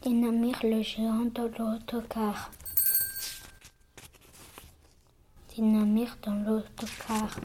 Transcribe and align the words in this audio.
Dynamir 0.00 0.60
le 0.62 0.80
géant 0.80 1.24
dans 1.34 1.50
l'autocar. 1.58 2.52
Dynamir 5.48 6.16
dans 6.22 6.34
l'autocar. 6.34 7.40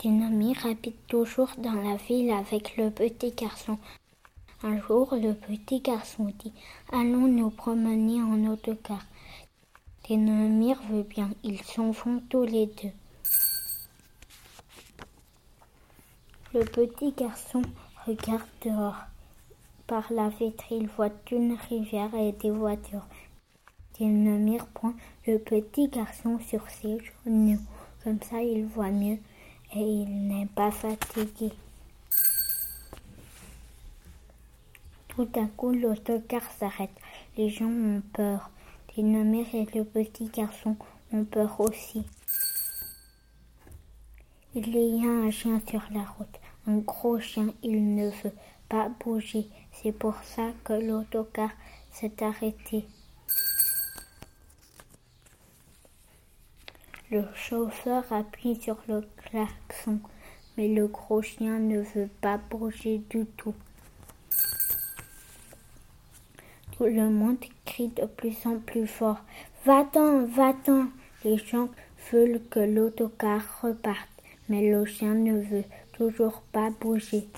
Dynamir 0.00 0.66
habite 0.66 1.06
toujours 1.06 1.48
dans 1.56 1.72
la 1.72 1.96
ville 1.96 2.30
avec 2.30 2.76
le 2.76 2.90
petit 2.90 3.30
garçon. 3.30 3.78
Un 4.62 4.78
jour, 4.82 5.14
le 5.14 5.32
petit 5.32 5.80
garçon 5.80 6.30
dit 6.40 6.52
Allons 6.92 7.26
nous 7.26 7.48
promener 7.48 8.20
en 8.20 8.52
autocar. 8.52 9.02
Dynamir 10.04 10.78
veut 10.90 11.04
bien, 11.04 11.30
ils 11.42 11.62
s'en 11.62 11.90
vont 11.90 12.22
tous 12.28 12.44
les 12.44 12.66
deux. 12.66 12.92
Le 16.52 16.66
petit 16.66 17.12
garçon 17.12 17.62
regarde 18.06 18.46
dehors. 18.62 19.06
Par 19.86 20.12
la 20.12 20.28
vitre, 20.28 20.64
il 20.70 20.86
voit 20.86 21.10
une 21.30 21.56
rivière 21.68 22.14
et 22.14 22.32
des 22.32 22.50
voitures. 22.50 23.06
Dynamir 23.94 24.66
prend 24.68 24.94
le 25.26 25.38
petit 25.38 25.88
garçon 25.88 26.38
sur 26.38 26.68
ses 26.70 26.98
genoux. 27.24 27.60
Comme 28.02 28.20
ça, 28.22 28.42
il 28.42 28.64
voit 28.66 28.90
mieux 28.90 29.18
et 29.74 29.80
il 29.80 30.28
n'est 30.28 30.46
pas 30.46 30.70
fatigué. 30.70 31.52
Tout 35.08 35.28
à 35.34 35.44
coup, 35.56 35.72
l'autocar 35.72 36.42
s'arrête. 36.58 36.90
Les 37.36 37.50
gens 37.50 37.66
ont 37.66 38.02
peur. 38.12 38.50
Dynamir 38.94 39.46
et 39.54 39.66
le 39.74 39.84
petit 39.84 40.26
garçon 40.26 40.76
ont 41.12 41.24
peur 41.24 41.60
aussi. 41.60 42.04
Il 44.54 44.74
y 44.74 45.06
a 45.06 45.10
un 45.10 45.30
chien 45.30 45.60
sur 45.68 45.82
la 45.92 46.02
route, 46.02 46.40
un 46.66 46.78
gros 46.78 47.18
chien. 47.20 47.52
Il 47.62 47.94
ne 47.94 48.08
veut 48.08 48.34
pas 48.68 48.88
bouger. 48.88 49.46
C'est 49.72 49.92
pour 49.92 50.14
ça 50.22 50.50
que 50.64 50.74
l'autocar 50.74 51.50
s'est 51.90 52.22
arrêté. 52.22 52.86
Le 57.10 57.24
chauffeur 57.34 58.10
appuie 58.10 58.56
sur 58.56 58.78
le 58.88 59.02
klaxon, 59.16 60.00
mais 60.56 60.68
le 60.68 60.86
gros 60.86 61.20
chien 61.20 61.58
ne 61.58 61.80
veut 61.80 62.08
pas 62.20 62.38
bouger 62.38 63.02
du 63.10 63.26
tout. 63.36 63.54
Tout 66.76 66.84
le 66.84 67.10
monde 67.10 67.44
crie 67.66 67.88
de 67.88 68.06
plus 68.06 68.46
en 68.46 68.58
plus 68.58 68.86
fort. 68.86 69.18
Va-t'en, 69.66 70.24
va-t'en. 70.24 70.86
Les 71.24 71.36
gens 71.36 71.68
veulent 72.10 72.40
que 72.50 72.60
l'autocar 72.60 73.60
reparte, 73.60 74.08
mais 74.48 74.70
le 74.70 74.84
chien 74.86 75.14
ne 75.14 75.38
veut 75.38 75.64
toujours 75.92 76.42
pas 76.50 76.70
bouger. 76.70 77.28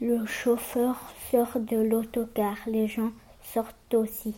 Le 0.00 0.24
chauffeur 0.26 0.96
sort 1.30 1.58
de 1.58 1.76
l'autocar, 1.76 2.56
les 2.66 2.86
gens 2.86 3.10
sortent 3.42 3.94
aussi. 3.94 4.34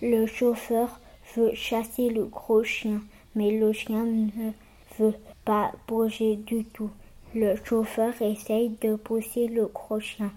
Le 0.00 0.26
chauffeur 0.26 1.00
veut 1.34 1.54
chasser 1.54 2.10
le 2.10 2.24
gros 2.24 2.62
chien, 2.62 3.00
mais 3.34 3.58
le 3.58 3.72
chien 3.72 4.04
ne 4.04 4.50
veut 4.98 5.16
pas 5.44 5.72
bouger 5.86 6.36
du 6.36 6.64
tout. 6.64 6.90
Le 7.34 7.56
chauffeur 7.64 8.14
essaye 8.22 8.70
de 8.80 8.96
pousser 8.96 9.48
le 9.48 9.66
gros 9.66 10.00
chien, 10.00 10.30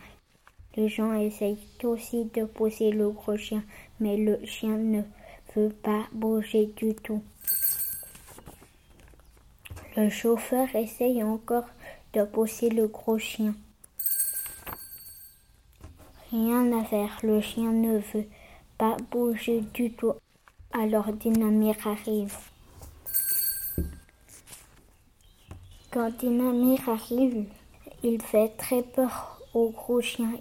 les 0.77 0.87
gens 0.87 1.13
essayent 1.13 1.57
aussi 1.83 2.25
de 2.33 2.45
pousser 2.45 2.91
le 2.91 3.09
gros 3.09 3.35
chien, 3.35 3.61
mais 3.99 4.15
le 4.15 4.39
chien 4.45 4.77
ne 4.77 5.01
veut 5.53 5.73
pas 5.83 6.05
bouger 6.13 6.67
du 6.77 6.95
tout. 6.95 7.21
Le 9.97 10.09
chauffeur 10.09 10.73
essaye 10.73 11.21
encore 11.23 11.67
de 12.13 12.23
pousser 12.23 12.69
le 12.69 12.87
gros 12.87 13.17
chien. 13.17 13.53
Rien 16.31 16.71
à 16.79 16.85
faire, 16.85 17.17
le 17.23 17.41
chien 17.41 17.73
ne 17.73 17.97
veut 17.97 18.27
pas 18.77 18.95
bouger 19.11 19.59
du 19.73 19.91
tout. 19.91 20.13
Alors 20.71 21.11
Dynamir 21.11 21.75
arrive. 21.85 22.37
Quand 25.91 26.09
Dynamir 26.17 26.87
arrive, 26.87 27.47
il 28.01 28.21
fait 28.21 28.47
très 28.57 28.81
peur 28.81 29.41
au 29.53 29.71
gros 29.71 29.99
chien. 29.99 30.31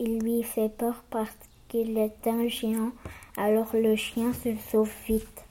Il 0.00 0.18
lui 0.18 0.42
fait 0.42 0.68
peur 0.68 1.04
parce 1.10 1.36
qu'il 1.68 1.96
est 1.96 2.26
un 2.26 2.48
géant, 2.48 2.90
alors 3.36 3.68
le 3.72 3.94
chien 3.94 4.32
se 4.32 4.56
sauve 4.56 4.90
vite. 5.06 5.44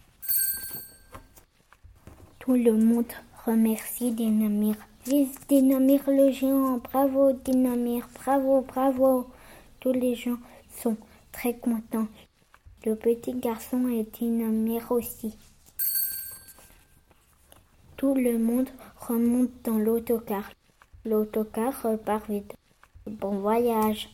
Tout 2.40 2.56
le 2.56 2.73
monde 2.73 3.13
remercie 3.46 4.11
Dynamir. 4.11 4.75
Vive 5.06 5.40
Dynamir 5.47 6.01
le 6.07 6.31
géant, 6.31 6.79
bravo 6.79 7.31
Dynamir, 7.31 8.09
bravo, 8.13 8.66
bravo. 8.67 9.28
Tous 9.79 9.94
les 9.94 10.16
gens 10.16 10.38
sont 10.69 10.97
très 11.31 11.57
contents. 11.57 12.07
Le 12.85 12.95
petit 12.95 13.34
garçon 13.34 13.88
et 13.88 14.03
Dynamir 14.03 14.91
aussi. 14.91 15.38
Tout 17.95 18.13
le 18.13 18.38
monde 18.38 18.69
remonte 18.97 19.51
dans 19.63 19.78
l'autocar. 19.78 20.51
L'autocar 21.06 21.81
repart 21.84 22.29
vite. 22.29 22.53
Bon 23.06 23.40
voyage. 23.40 24.09